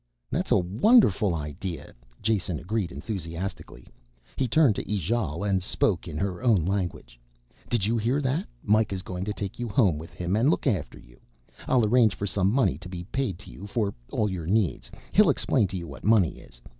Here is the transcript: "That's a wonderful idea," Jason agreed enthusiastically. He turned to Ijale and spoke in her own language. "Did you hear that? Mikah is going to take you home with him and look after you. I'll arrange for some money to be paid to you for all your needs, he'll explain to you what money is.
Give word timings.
"That's 0.31 0.49
a 0.51 0.57
wonderful 0.57 1.35
idea," 1.35 1.93
Jason 2.23 2.57
agreed 2.57 2.91
enthusiastically. 2.91 3.85
He 4.35 4.47
turned 4.47 4.73
to 4.77 4.91
Ijale 4.91 5.43
and 5.47 5.61
spoke 5.61 6.07
in 6.07 6.17
her 6.17 6.41
own 6.41 6.65
language. 6.65 7.19
"Did 7.69 7.85
you 7.85 7.99
hear 7.99 8.19
that? 8.19 8.47
Mikah 8.63 8.95
is 8.95 9.03
going 9.03 9.25
to 9.25 9.31
take 9.33 9.59
you 9.59 9.69
home 9.69 9.99
with 9.99 10.09
him 10.09 10.35
and 10.35 10.49
look 10.49 10.65
after 10.65 10.97
you. 10.97 11.19
I'll 11.67 11.85
arrange 11.85 12.15
for 12.15 12.25
some 12.25 12.51
money 12.51 12.79
to 12.79 12.89
be 12.89 13.03
paid 13.11 13.37
to 13.45 13.51
you 13.51 13.67
for 13.67 13.93
all 14.11 14.27
your 14.27 14.47
needs, 14.47 14.89
he'll 15.11 15.29
explain 15.29 15.67
to 15.67 15.77
you 15.77 15.87
what 15.87 16.03
money 16.03 16.39
is. 16.39 16.59